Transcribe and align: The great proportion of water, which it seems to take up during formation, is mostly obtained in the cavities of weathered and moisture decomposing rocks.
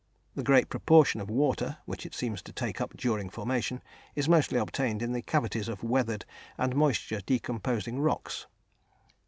The 0.33 0.41
great 0.41 0.67
proportion 0.67 1.21
of 1.21 1.29
water, 1.29 1.77
which 1.85 2.07
it 2.07 2.15
seems 2.15 2.41
to 2.41 2.51
take 2.51 2.81
up 2.81 2.97
during 2.97 3.29
formation, 3.29 3.83
is 4.15 4.27
mostly 4.27 4.57
obtained 4.57 5.03
in 5.03 5.11
the 5.11 5.21
cavities 5.21 5.67
of 5.67 5.83
weathered 5.83 6.25
and 6.57 6.75
moisture 6.75 7.21
decomposing 7.23 7.99
rocks. 7.99 8.47